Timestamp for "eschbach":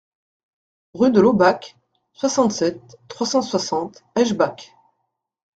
4.15-4.55